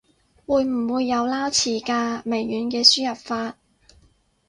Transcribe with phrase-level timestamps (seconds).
[0.47, 2.23] 會唔會有撈詞㗎？
[2.25, 3.55] 微軟嘅輸入法